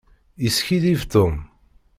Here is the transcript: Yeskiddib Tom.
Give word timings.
Yeskiddib 0.43 1.01
Tom. 1.13 1.33